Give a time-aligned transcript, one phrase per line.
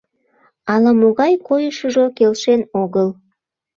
[0.73, 3.09] —Ала-могай койышыжо келшен огыл.